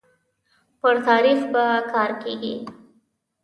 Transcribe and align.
پر 0.81 0.95
تاريخ 1.07 1.39
به 1.53 1.63
کار 1.91 2.11
کيږي 2.23 2.55